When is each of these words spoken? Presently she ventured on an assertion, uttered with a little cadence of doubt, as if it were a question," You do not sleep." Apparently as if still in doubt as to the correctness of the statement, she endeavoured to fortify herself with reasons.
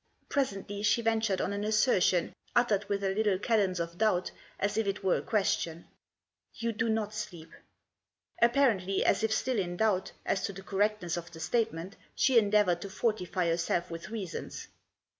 Presently 0.29 0.81
she 0.81 1.03
ventured 1.03 1.41
on 1.41 1.53
an 1.53 1.63
assertion, 1.63 2.33
uttered 2.55 2.85
with 2.89 3.03
a 3.03 3.13
little 3.13 3.37
cadence 3.37 3.79
of 3.79 3.99
doubt, 3.99 4.31
as 4.59 4.75
if 4.75 4.87
it 4.87 5.03
were 5.03 5.17
a 5.17 5.21
question," 5.21 5.85
You 6.59 6.71
do 6.71 6.89
not 6.89 7.13
sleep." 7.13 7.51
Apparently 8.41 9.05
as 9.05 9.21
if 9.21 9.31
still 9.31 9.59
in 9.59 9.77
doubt 9.77 10.13
as 10.25 10.41
to 10.45 10.53
the 10.53 10.63
correctness 10.63 11.17
of 11.17 11.29
the 11.31 11.39
statement, 11.39 11.97
she 12.15 12.39
endeavoured 12.39 12.81
to 12.81 12.89
fortify 12.89 13.47
herself 13.47 13.91
with 13.91 14.09
reasons. 14.09 14.69